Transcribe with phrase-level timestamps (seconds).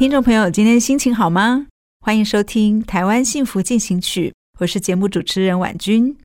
[0.00, 1.66] 听众朋友，今天心情好吗？
[2.00, 6.16] 欢迎收听《台湾幸福进行曲》，我是节目主持人婉君。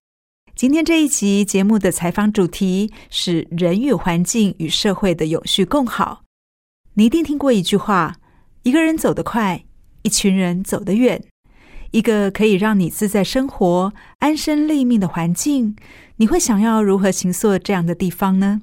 [0.55, 6.23] 今天这一集节目的采访主题是人与环境与社会的永续共好。
[6.93, 8.15] 你一定听过一句话：
[8.63, 9.65] 一个人走得快，
[10.03, 11.21] 一群人走得远。
[11.91, 15.75] 一个可以让你自在生活、安身立命的环境，
[16.15, 18.61] 你会想要如何行塑这样的地方呢？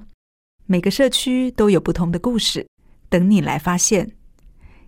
[0.65, 2.65] 每个社区都有不同的故事，
[3.09, 4.13] 等你来发现。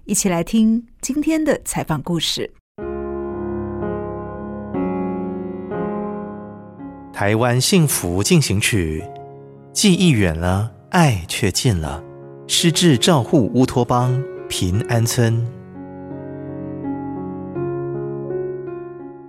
[0.08, 2.53] 一起来听今天的采访故事。
[7.11, 9.03] 台湾幸福进行曲，
[9.73, 12.03] 记忆远了，爱却近了。
[12.45, 15.44] 失智照护乌托邦平安村。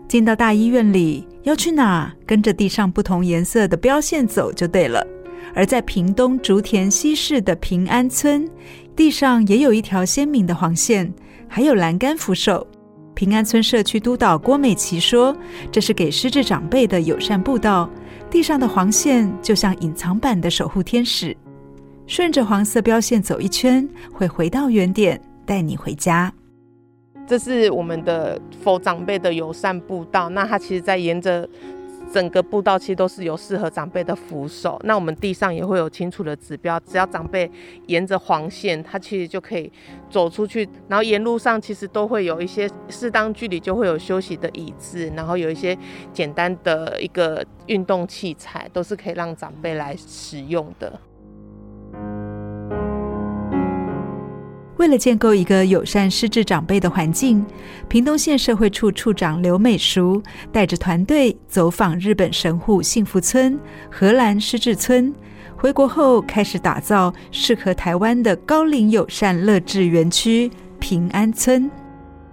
[0.07, 2.13] 进到大医院里，要去哪？
[2.27, 5.07] 跟着地上不同颜色的标线走就对了。
[5.55, 8.49] 而在屏东竹田西势的平安村，
[8.95, 11.13] 地上也有一条鲜明的黄线，
[11.49, 12.67] 还有栏杆扶手。
[13.15, 15.35] 平安村社区督导郭美琪说
[15.73, 17.89] ：“这是给失智长辈的友善步道，
[18.31, 21.35] 地上的黄线就像隐藏版的守护天使。
[22.07, 26.33] 顺着黄色标线走一圈，会回到原点，带你回家。”
[27.27, 30.29] 这是我们的佛长辈的友善步道。
[30.29, 31.49] 那它其实，在沿着。
[32.17, 37.51] 整个步道其实都是有适合长辈的扶手，那我们地上也会有清楚的指标，只要长辈
[37.89, 39.71] 沿着黄线，他其实就可以
[40.09, 40.67] 走出去。
[40.89, 45.77] 然后沿路上其实都会有一些适当距离，就会有休息的椅子，然后有一些
[46.11, 50.99] 简单的一个运动器材，都是可以让长辈来使用的。
[54.77, 57.45] 为了建构一个友善失智长辈的环境，
[57.89, 60.23] 屏东县社会处处长刘美淑
[60.53, 63.59] 带着团队走访日本神户幸福村、
[63.91, 65.15] 荷兰失智村。
[65.57, 71.71] 回国后，开始打造适合台湾的高龄友善乐智园区平安村。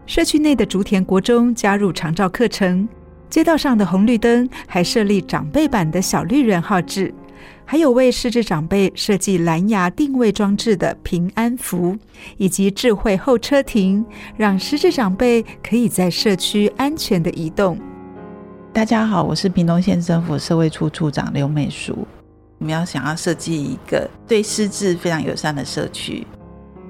[0.06, 2.86] 社区内的竹田国中加入长照课程，
[3.30, 7.14] 街道上的红绿灯还设立长辈版的小绿人号志。
[7.66, 11.98] 还有为失智长辈设计蓝牙定位装置的平安符，
[12.38, 14.06] 以及智慧候车亭，
[14.36, 17.80] 让失智长辈可以在社区安全的移动。
[18.72, 22.08] 大家好，我是屏东县政府社会处处长刘美淑。
[22.60, 26.26] 我们要想要设计一个对失智非常友善的社区，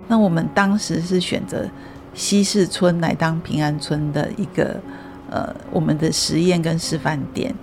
[0.08, 1.70] 那我们当时是选择
[2.14, 4.80] 西势村来当平安村的一个
[5.30, 7.54] 呃我们的实验跟示范点。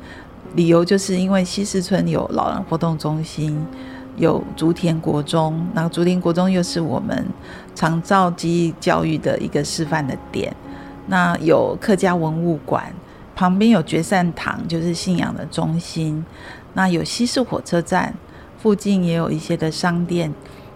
[0.54, 3.64] 理由就是因为西势村有老人活动中心，
[4.16, 7.24] 有竹田国中，然后竹田国中又是我们
[7.74, 10.54] 长照记忆教育的一个示范的点。
[11.06, 12.92] 那有客家文物馆，
[13.34, 16.24] 旁边有决善堂，就是信仰的中心。
[16.74, 18.14] 那有西势火车站，
[18.58, 20.32] 附近也有一些的商店。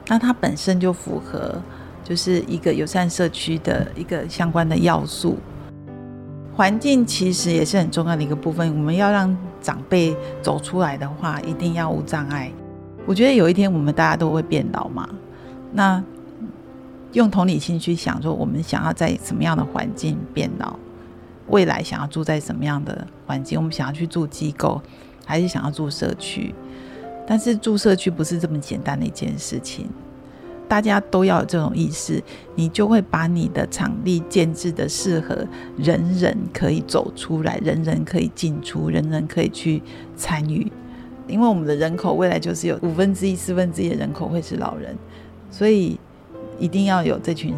[0.09, 1.61] 那它本身就符合，
[2.03, 5.39] 就是一个友善社区的一个相关的要素。
[6.57, 8.73] 环境其实也是很重要的一个部分。
[8.77, 12.51] 我们要让长辈走出来的话，一定要无障碍。
[13.07, 15.09] 我觉得有一天我们大家都会变老嘛，
[15.73, 16.03] 那
[17.13, 20.77] 用同理心去想，说我们想要在什么样的环境变老，
[21.49, 23.59] 未来想要住在什么样的环境？
[23.59, 24.81] 我们想要去住机构，
[25.27, 26.55] 还是想要住社区？
[27.27, 29.89] 但是住社区不是这么简单的一件事情。
[30.75, 32.21] 大家都要有这种意识，
[32.57, 39.81] 你就会把你的场地建制的适合人人可以走出来，人人可以进出，人人可以去
[40.17, 40.67] 参与。
[41.29, 44.97] 因为我们的人口未来就是有五分之一、四分之一的人口会是老人，
[45.49, 45.97] 所以
[46.59, 47.55] 一定要有这群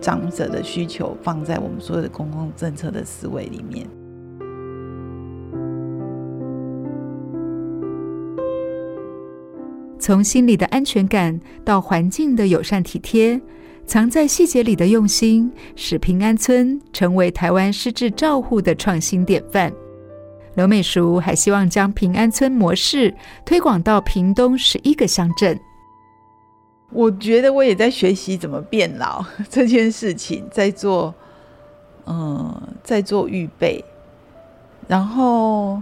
[0.00, 3.86] 长者的需求放在我们所有的公共政策的思维里面。
[10.00, 13.38] 从心理的安全感到环境的友善体贴，
[13.86, 19.70] 藏在细节里的用心，使平安村成为台湾失智照护的创新典范。
[20.54, 23.14] 刘美淑还希望将平安村模式
[23.44, 25.58] 推广到屏东十一个乡镇。
[26.92, 31.14] 我觉得我也在学习怎么变老这件事情，在做，
[32.06, 33.84] 嗯，在做预备，
[34.88, 35.80] 然后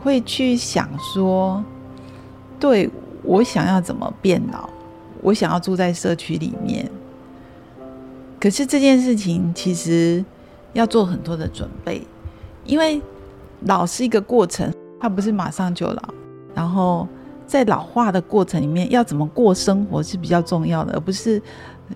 [0.00, 1.64] 会去想说，
[2.60, 2.88] 对，
[3.24, 4.68] 我想要怎么变老，
[5.22, 6.88] 我想要住在社区里面。
[8.38, 10.22] 可是这件事情其实
[10.74, 12.06] 要做很多的准备，
[12.64, 13.00] 因为
[13.62, 16.02] 老是一个过程，它不是马上就老。
[16.54, 17.08] 然后
[17.46, 21.40] 在老化的过程里面，要怎么过生活是比较重要的，而不是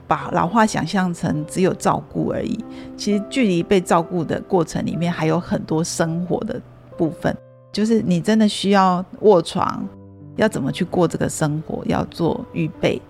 [0.06, 2.58] 把老化想象成只有照顾而已。
[2.96, 6.60] 其实距离被照顾的过程里面，还有很多生活的
[6.96, 7.36] 部分，
[7.70, 9.86] 就是你真的需要卧床，
[10.38, 13.00] 要怎么去过这个生活，要做预备，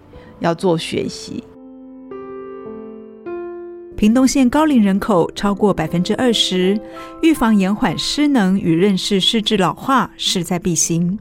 [0.41, 1.45] 要做学习。
[3.97, 6.81] 屏东县高龄人口超过百分之二十，
[7.21, 11.19] 预防延缓失能与认识失智老化势在必行。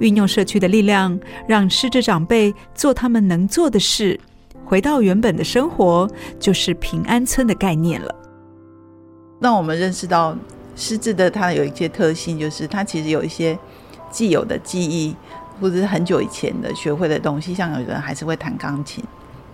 [0.00, 4.18] 运用社区的力量，让失智长辈做他们能做的事，
[4.64, 6.08] 回到原本的生活，
[6.40, 8.14] 就是平安村的概念了。
[9.40, 10.34] 让我们认识到
[10.74, 13.58] 失智的它有一些特性，就是它其实有一些
[14.10, 15.14] 既有的记忆，
[15.64, 19.02] 或者是很久以前的学会的东西，像有人还是会弹钢琴。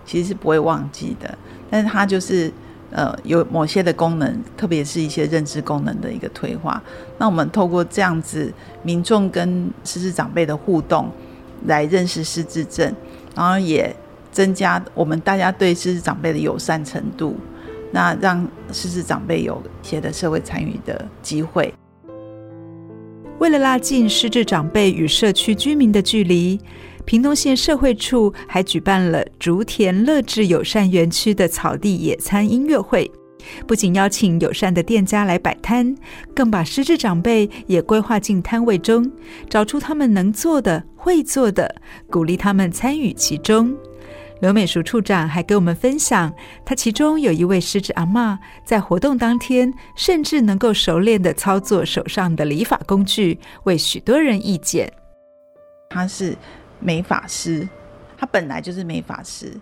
[0.03, 1.37] 其实是不会忘记的，
[1.69, 2.51] 但是它就是
[2.91, 6.83] 呃有某些的功能，特别是一些认知功能的一个退化。
[7.17, 8.51] 那我们透过这样子
[8.83, 11.09] 民众跟失智长辈的互动，
[11.67, 12.93] 来认识失智症，
[13.35, 13.95] 然后也
[14.33, 17.37] 增加我们大家对失智长辈的友善程度，
[17.91, 21.73] 那让失智长辈有一些的社会参与的机会。
[23.41, 26.59] 为了拉近失智长辈与社区居民的距离。
[27.05, 33.11] 屏东县社会处还举办了竹田乐智友善园区的草地野餐音乐会，
[33.65, 35.95] 不仅邀请友善的店家来摆摊，
[36.35, 39.11] 更把失智长辈也规划进摊位中，
[39.49, 41.75] 找出他们能做的、会做的，
[42.11, 43.75] 鼓励他们参与其中。
[44.41, 46.33] 刘美淑处长还给我们分享，
[46.65, 54.91] 他其中有一位失智阿嬷，在活动当天甚至能够熟练的操作手上的理发工具，为许多人义剪。
[55.89, 56.35] 他是。
[56.83, 57.69] 美发师，
[58.17, 59.53] 他本来就是美发师。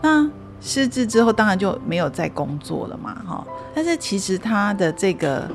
[0.00, 0.30] 那
[0.60, 3.44] 失智之后，当然就没有再工作了嘛，哈。
[3.74, 5.50] 但是其实他的这个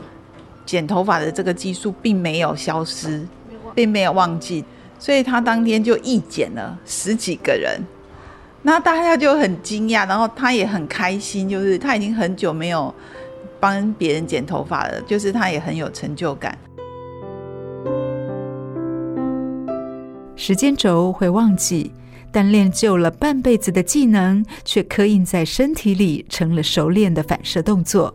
[0.65, 3.25] 剪头发的这个技术并没有消失，
[3.73, 4.65] 并没有忘记，
[4.99, 7.81] 所以他当天就义剪了十几个人。
[8.67, 12.93] 那大家就很惊讶，然后他也很开心，就是他已经很久没有
[13.61, 16.57] 帮别人剪头发了，就是他也很有成就感。
[20.35, 21.93] 时间轴会忘记，
[22.29, 28.13] 但练就了半辈子的技能，却刻印在身体里，成了熟练的反射动作。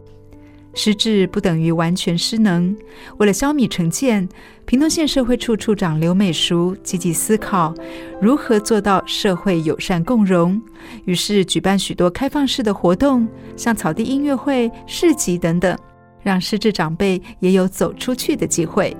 [0.74, 2.74] 失智不等于完全失能。
[3.19, 4.28] 为了消弭成见，
[4.64, 7.74] 屏东县社会处处长刘美淑积极思考
[8.20, 10.60] 如何做到社会友善共融，
[11.04, 15.76] 于是举办许多开放式的活动，像草地音乐会、市集等等，
[16.22, 18.96] 让失智长辈也有走出去的机会。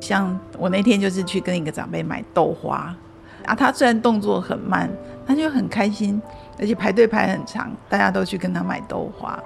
[0.00, 2.96] 像我那天就是去跟一个长辈买豆花，
[3.44, 4.90] 啊，他虽然动作很慢，
[5.26, 6.20] 他就很开心，
[6.58, 9.38] 而且排队排很长，大家都去跟他买豆花，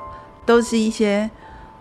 [0.47, 1.31] 都是一些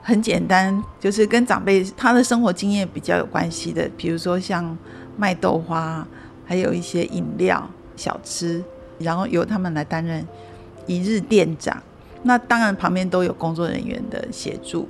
[0.01, 4.77] 很简单，就是跟长辈他的生活经验比较有关系的，比如说像
[5.17, 6.05] 卖豆花，
[6.45, 8.63] 还有一些饮料、小吃，
[8.99, 10.25] 然后由他们来担任
[10.85, 11.81] 一日店长，
[12.23, 14.87] 那当然旁边都有工作人员的协助。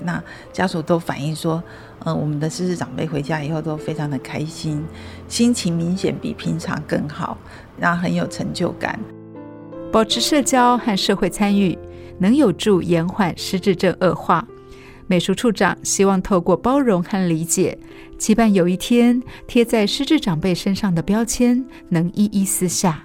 [0.00, 1.62] 那家属都反映说，
[2.04, 4.84] 嗯，我们的失智长辈回家以后都非常的开心，
[5.28, 7.38] 心情明显比平常更好，
[7.78, 8.98] 然后很有成就感。
[9.92, 11.78] 保持社交和社会参与，
[12.18, 14.46] 能有助延缓失智症恶化。
[15.06, 17.78] 美术处长希望透过包容和理解，
[18.18, 23.04] 期盼有一天贴在失智长辈身上的标签能一一撕下。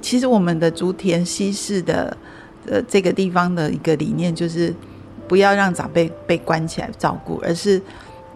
[0.00, 2.16] 其实我们的竹田西市的
[2.66, 4.74] 呃这个地方的一个理念就是。
[5.28, 7.82] 不要让长辈被关起来照顾，而是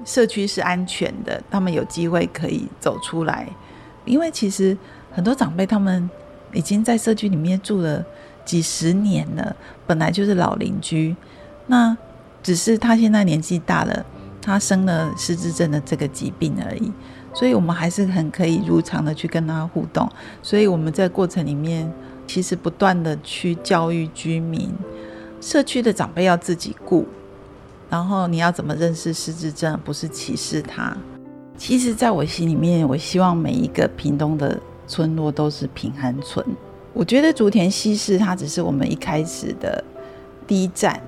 [0.04, 3.48] 社区是安全的，他们有机会可以走出来。
[4.04, 4.76] 因为其实
[5.12, 6.10] 很多长辈他们
[6.52, 8.04] 已经在社区里面住了
[8.50, 9.54] 几十年了，
[9.86, 11.14] 本来就是老邻居。
[11.68, 11.96] 那
[12.42, 14.04] 只是他现在年纪大了，
[14.42, 16.90] 他生了失智症的这个疾病而已。
[17.32, 20.10] 所以我们还是很可以如常的去跟他互动。
[20.42, 21.88] 所以我们在过程里面，
[22.26, 24.68] 其实不断的去教育居民。
[25.40, 27.06] 社区的长辈要自己顾，
[27.88, 30.96] 然后你要怎么认识失智症，不是歧视他。
[31.56, 36.44] 其实，在我心里面，我希望每一个屏东的村落都是平安村，
[36.92, 39.82] 我觉得竹田西市它只是我们一开始的
[40.46, 41.00] 第一站，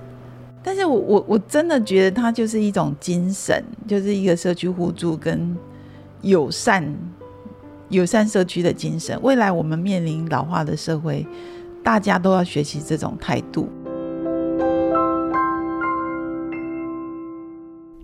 [0.63, 5.57] 但是我我我真的觉得它就是一种精神，就是一个社区互助跟
[6.23, 6.83] 友善
[7.89, 9.19] 友善社区的精神。
[9.23, 11.27] 未来我们面临老化的社会，
[11.83, 13.69] 大家都要学习这种态度。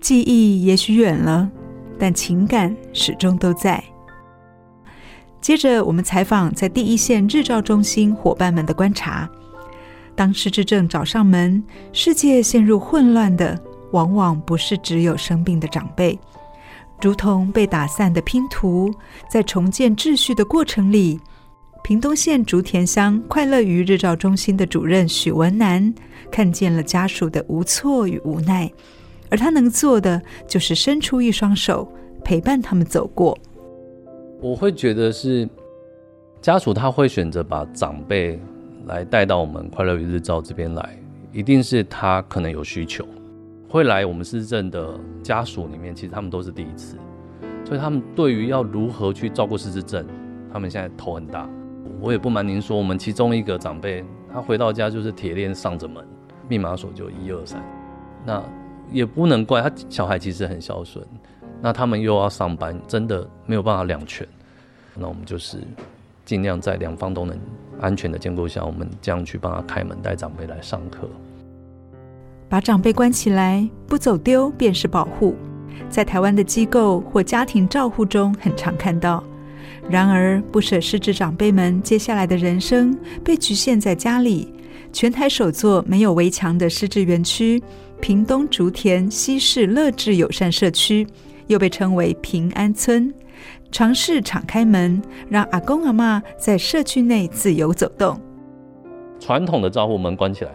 [0.01, 1.51] 记忆也许远了，
[1.99, 3.83] 但情感始终都在。
[5.49, 9.27] 接着，我们采访在第一线日照中心伙伴们的观察。
[10.15, 13.59] 当失智症找上门，世界陷入混乱的，
[13.93, 16.19] 往往不是只有生病的长辈，
[17.01, 18.93] 如同被打散的拼图，
[19.31, 21.19] 在重建秩序的过程里，
[21.83, 25.95] 屏东县竹田乡快乐于日照中心的主任许文南
[26.31, 28.71] 看见了家属的无措与无奈，
[29.31, 31.91] 而他能做的就是伸出一双手，
[32.23, 33.39] 陪伴他们走过。
[34.41, 35.49] 我会觉得是
[36.41, 38.41] 家属他会选择把长辈
[38.87, 40.97] 来带到我们快乐与日照这边来，
[41.33, 43.05] 一定是他可能有需求，
[43.69, 46.97] 会来我们失智症的家属里面，其实他们都是第一次，
[47.65, 50.07] 所以他们对于要如何去照顾失智症，
[50.53, 51.49] 他们现在头很大。
[52.01, 56.07] 我也不瞒您说，我们其中一个长辈，他回到家就是铁链上着门，
[56.49, 57.61] 密码锁就一二三，
[58.25, 58.41] 那
[58.93, 61.05] 也不能怪他小孩其实很孝顺。
[61.61, 64.27] 那他们又要上班，真的没有办法两全。
[64.95, 65.59] 那我们就是
[66.25, 67.39] 尽量在两方都能
[67.81, 71.09] 安全的兼顾下，我们这样去帮他开门，带长辈来上课。
[72.49, 75.37] 把长辈关起来，不走丢便是保护。
[75.91, 79.23] 在台湾的机构或家庭照护中，很常看到。
[79.89, 84.53] 然而，不舍失智长辈们接下来的人生被局限在家里。
[84.93, 87.63] 全台首座没有围墙的失智园区——
[88.01, 91.07] 屏东竹田西势乐智友善社区。
[91.49, 93.13] 又被称为平安村，
[93.73, 98.21] 尝试敞开门，让阿公阿妈在社区内自由走动。
[99.19, 100.53] 传统的招呼门关起来，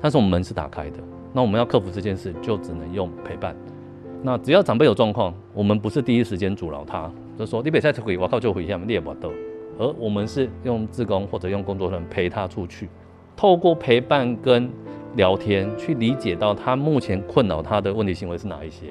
[0.00, 0.98] 但是我们门是打开的。
[1.32, 3.56] 那我们要克服这件事，就只能用陪伴。
[4.22, 9.32] 那只要长辈有状况，我们不是第一时间阻挠他，就说你别再回，我靠就回家，你也不逗。
[9.78, 12.88] 而我们是用志工或者用工作人员陪他出去，
[13.34, 14.70] 透过陪伴跟
[15.16, 18.88] 聊天，去理解到他目前困扰他的问题行为是哪一些。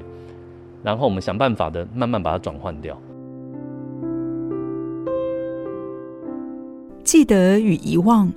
[0.84, 3.00] 然后我们想办法的，慢慢把它转换掉。
[7.04, 8.32] 记得与遗忘，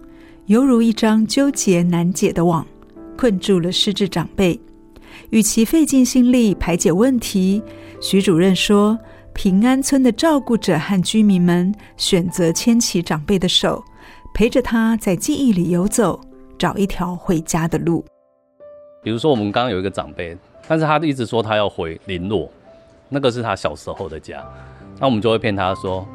[0.46, 2.66] 犹如一张纠结难解的网，
[3.16, 4.58] 困住了失智长辈。
[5.30, 7.62] 与其费尽心力排解问题，
[8.00, 8.98] 徐主任说，
[9.32, 13.82] 平安村的照顾者和居民们选择牵起长辈的手，
[14.34, 16.20] 陪着他在记忆里游走，
[16.58, 18.04] 找一条回家的路。
[19.02, 20.36] 比如说，我们刚刚有一个长辈。
[20.66, 22.50] 但是他一直说他要回林洛，
[23.08, 24.44] 那个是他小时候的家，
[24.98, 26.06] 那我们就会骗他说，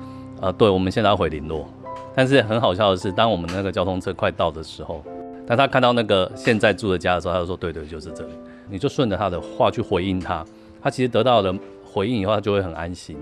[0.41, 1.67] 呃，对，我们现在要回林洛。
[2.15, 5.03] 但是很好笑的是，当我们那个交通车快到的时候，
[5.47, 8.31] 当他看到那个现在住的家的时候，他就说，对对，就是这里。
[8.69, 10.45] 你就顺着他的话去回应他，
[10.81, 13.17] 他其实得到了回应以后，他就会很安心。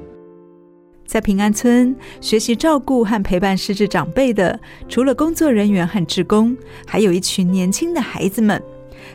[1.05, 6.55] 在平安村学习照顾和陪伴失智长辈的，除了工作人员和职工，
[6.85, 8.61] 还有一群年轻的孩子们。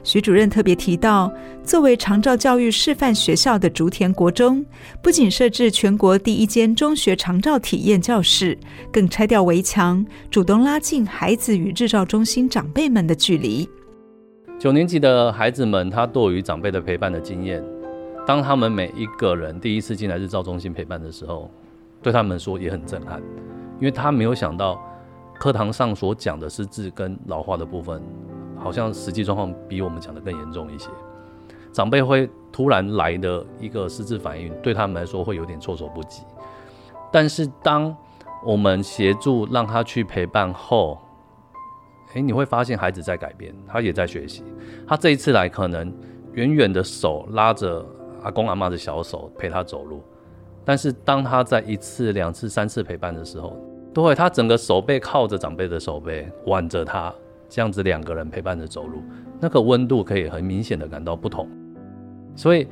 [0.03, 1.33] 徐主任特别提到，
[1.63, 4.65] 作为长照教育示范学校的竹田国中，
[5.03, 8.59] 不仅设置全国第一间中学长照体验教室，
[8.93, 13.69] 更拆掉围墙，主动拉近孩子与日照中心长辈们的距离。
[14.59, 17.63] 九年级的孩子们，他对于长辈的陪伴的经验，
[18.27, 21.51] 当他们每一个人第一次进来日照中心陪伴的时候，
[22.01, 23.21] 对他们说也很震撼，
[23.81, 24.81] 因为他没有想到
[25.39, 28.01] 课堂上所讲的是字跟老化的部分。
[28.63, 30.89] 好像实际状况比我们讲的更严重一些，
[31.73, 36.23] 长辈会突然来的一个失智反应，对他们来说会有点措手不及。
[37.11, 37.95] 但是当
[38.45, 40.99] 我们协助让他去陪伴后，
[42.15, 44.45] 诶，你会发现孩子在改变，他也在学习。
[44.87, 45.93] 他这一次来，可能
[46.33, 47.85] 远远的手拉着
[48.23, 50.03] 阿公阿嬷的小手陪他走路，
[50.65, 53.57] 但是当他在一次、两次、三次陪伴的时候，
[53.95, 57.13] 都会他整个手背靠着长辈的手背，挽着他。
[57.55, 59.03] 这样子两个人陪伴着走路，
[59.39, 61.47] 那个温度可以很明显的感到不同，
[62.35, 62.67] 所以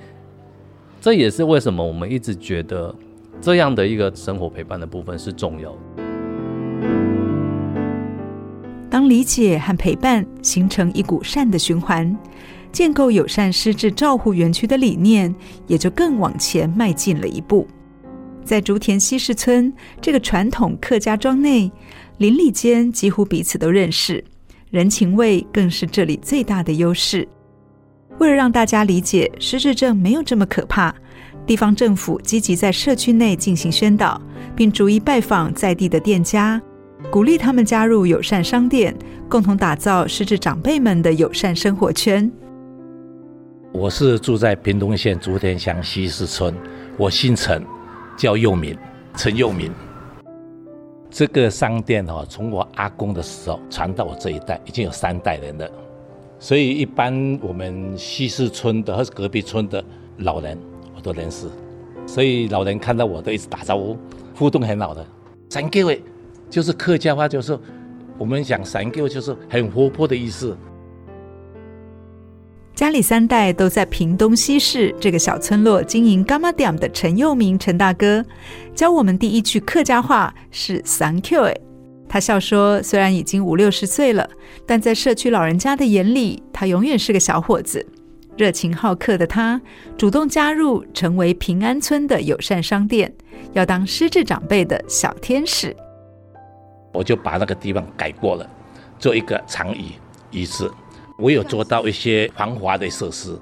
[1.02, 2.94] 这也是为什么我们一直觉得
[3.42, 5.78] 这样的一个生活陪伴的部分是重要的。
[8.88, 12.16] 当理解和陪伴形成一股善的循环，
[12.72, 15.34] 建构友善失智照护园区的理念
[15.66, 17.68] 也就更往前迈进了一步。
[18.42, 19.70] 在竹田西势村
[20.00, 21.70] 这个传统客家庄内，
[22.16, 24.25] 邻里间几乎彼此都认识。
[24.71, 27.27] 人情味更是这里最大的优势。
[28.21, 30.95] 为了让大家理解失智症没有这么可怕，
[31.45, 34.21] 地方政府积极在社区内进行宣导，
[34.55, 36.61] 并逐一拜访在地的店家，
[37.11, 38.97] 鼓励他们加入友善商店，
[39.29, 42.31] 共同打造失智长辈们的友善生活圈。
[43.73, 46.55] 我是住在屏东县竹田乡西势村，
[46.97, 47.65] 我姓陈，
[48.17, 48.77] 叫佑民，
[49.17, 49.69] 陈佑民。
[51.11, 55.69] 这个商店哈，从我阿公的时候传到我这一代，已经有三代人了。
[56.38, 59.85] 所以一般我们西市村的或是隔壁村的
[60.19, 60.57] 老人，
[60.95, 61.49] 我都认识。
[62.07, 63.97] 所以老人看到我都一直打招呼，
[64.35, 65.05] 互动很好的。
[65.50, 66.02] 三各位
[66.49, 67.59] 就是客家话，就是
[68.17, 70.57] 我们讲三各位就是很活泼的意思。
[72.80, 78.25] 家里三代都在屏东西势这个小村落经营柑仔店的陈佑明陈大哥，
[78.75, 81.54] 教我们第一句客家话是“三 Q” 哎。
[82.08, 84.26] 他笑说：“虽然已经五六十岁了，
[84.64, 87.87] 但在社区老人家的眼里，他永远是个小伙子。
[88.38, 89.60] 热情好客的他，
[89.99, 93.12] 主动加入成为平安村的友善商店，
[93.52, 95.76] 要当失智长辈的小天使。
[96.94, 98.49] 我就把那个地方改过了，
[98.99, 99.92] 做一个长椅
[100.30, 100.72] 椅子。”
[101.21, 103.39] 我有做到一些防滑的设施，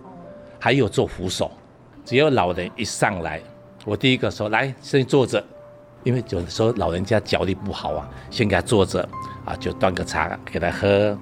[0.59, 1.51] 还有做扶手。
[2.05, 3.41] 只要老人一上来，
[3.85, 5.43] 我第一个说：“来，先坐着。”
[6.03, 9.07] 因为有的时候老人家脚力不好啊，先给他坐着
[9.45, 11.17] 啊，就端个茶给他喝，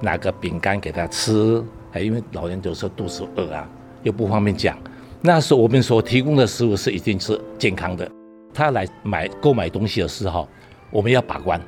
[0.00, 1.62] 拿个饼干给他吃。
[1.92, 3.68] 哎，因为老人有时候肚子饿啊，
[4.02, 4.78] 又不方便讲。
[5.20, 8.10] 那时候我们所提供的食物是一定是健康的。
[8.54, 10.48] 他来买购买东西的时候，
[10.90, 11.60] 我们要把关，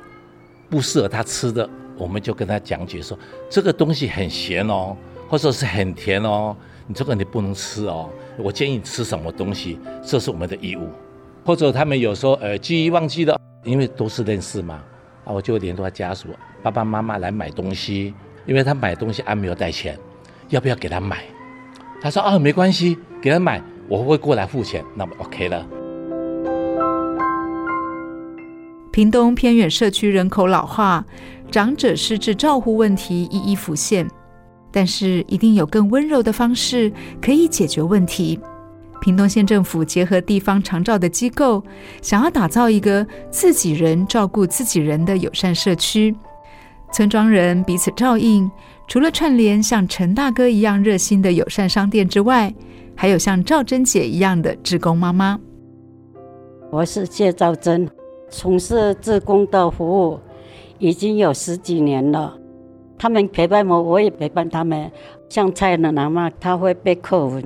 [0.69, 1.69] 不适合他吃的。
[2.01, 3.15] 我们就跟他讲解说，
[3.47, 4.97] 这个东西很咸哦，
[5.29, 6.55] 或者是很甜哦，
[6.87, 8.09] 你这个你不能吃哦。
[8.37, 10.89] 我建议你吃什么东西，这是我们的义务。
[11.45, 14.81] 或者他们有时候呃记忆忘记了，因为都是认识嘛，
[15.25, 16.29] 啊，我就联络他家属，
[16.63, 18.15] 爸爸妈妈来买东西，
[18.47, 19.95] 因为他买东西还没有带钱，
[20.49, 21.23] 要不要给他买？
[22.01, 25.67] 他说啊，没关系，给他买，我会过来付钱，那么 OK 了。
[28.91, 31.03] 屏东偏远社区人口老化。
[31.49, 34.07] 长者失智照护问题一一浮现，
[34.71, 36.89] 但是一定有更温柔的方式
[37.21, 38.39] 可以解决问题。
[39.01, 41.61] 屏东县政府结合地方长照的机构，
[42.01, 46.15] 想要打造一个自己人照顾自己人的友善社区，
[46.93, 48.49] 村庄人彼此照应。
[48.87, 52.53] 除了串联像陈大哥一样热心的友善商店之外，
[52.95, 55.37] 还有像赵珍姐一样的志工妈妈。
[56.71, 57.89] 我是谢兆珍，
[58.31, 60.19] 从事志工的服务。
[60.79, 62.35] 已经有十几年了，
[62.97, 64.91] 他们陪伴我，我也陪伴他们。
[65.29, 67.39] 像蔡奶奶嘛，她会背课文；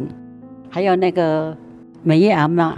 [0.70, 1.54] 还有那个
[2.02, 2.72] 美叶阿嬷，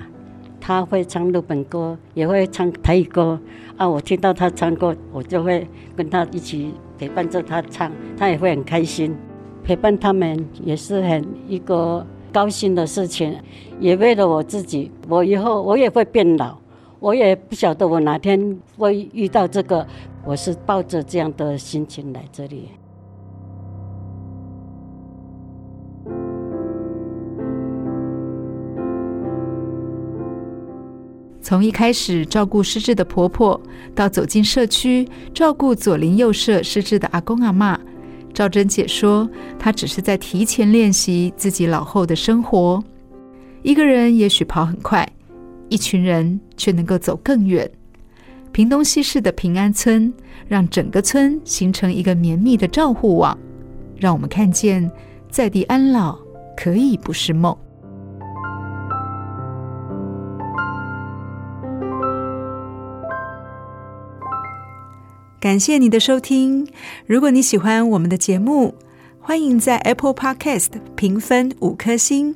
[0.59, 3.39] 她会唱日本歌，也会唱台语歌。
[3.75, 9.15] 啊，我听到她唱歌，我就会跟她一起陪伴着她唱，她也会很开心。
[9.63, 13.37] 陪伴他们也是很一个高兴的事情，
[13.79, 16.57] 也为了我自己，我以后我也会变老，
[16.99, 19.85] 我也不晓得我哪天会遇到这个。
[20.25, 22.69] 我是抱着这样的心情来这里。
[31.41, 33.61] 从一开始照顾失智的婆婆，
[33.95, 37.79] 到走进社区照顾左邻右舍失智的阿公阿嬷，
[38.33, 42.83] 赵珍姐说，她只是在提前练习自己老后的生活。
[43.63, 45.07] 一个人也许跑很快，
[45.69, 47.69] 一群人却能够走更远。
[48.51, 50.11] 屏东西势的平安村，
[50.47, 53.37] 让整个村形成一个绵密的照护网，
[53.95, 54.89] 让我们看见
[55.29, 56.17] 在地安老
[56.55, 57.55] 可以不是梦。
[65.39, 66.67] 感谢你的收听。
[67.05, 68.73] 如果你喜欢我们的节目，
[69.19, 72.35] 欢迎在 Apple Podcast 评分五颗星，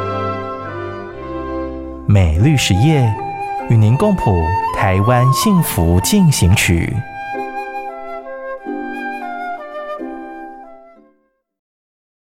[2.11, 3.09] 美律实业
[3.69, 4.43] 与您共谱
[4.75, 6.93] 台湾幸福进行曲。